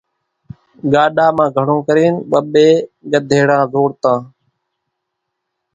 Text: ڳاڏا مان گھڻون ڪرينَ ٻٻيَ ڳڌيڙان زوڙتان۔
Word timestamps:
ڳاڏا 0.91 1.27
مان 1.35 1.49
گھڻون 1.55 1.79
ڪرينَ 1.87 2.11
ٻٻيَ 2.29 2.69
ڳڌيڙان 3.11 3.63
زوڙتان۔ 3.71 4.19